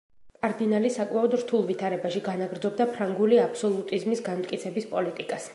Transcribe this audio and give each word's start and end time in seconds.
კარდინალი 0.45 0.89
საკმაოდ 0.95 1.35
რთულ 1.41 1.67
ვითარებაში 1.67 2.23
განაგრძობდა 2.29 2.89
ფრანგული 2.97 3.41
აბსოლუტიზმის 3.45 4.29
განმტკიცების 4.31 4.93
პოლიტიკას. 4.97 5.49